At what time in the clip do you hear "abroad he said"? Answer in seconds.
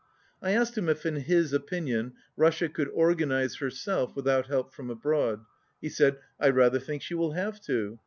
4.89-6.17